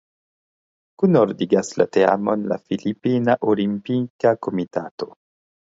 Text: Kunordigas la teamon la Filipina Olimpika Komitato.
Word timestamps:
Kunordigas 1.03 1.69
la 1.81 1.87
teamon 1.97 2.47
la 2.53 2.59
Filipina 2.71 3.39
Olimpika 3.53 4.37
Komitato. 4.49 5.15